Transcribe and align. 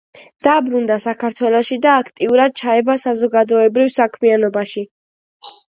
დაბრუნდა 0.45 0.95
საქართველოში 1.03 1.77
და 1.83 1.91
აქტიურად 1.99 2.57
ჩაება 2.63 2.97
საზოგადოებრივ 3.05 3.95
საქმიანობაში. 4.01 4.87